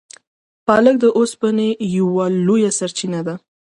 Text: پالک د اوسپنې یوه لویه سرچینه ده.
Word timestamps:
پالک 0.67 0.95
د 1.01 1.05
اوسپنې 1.17 1.69
یوه 1.97 2.25
لویه 2.47 2.71
سرچینه 2.79 3.19
ده. 3.27 3.35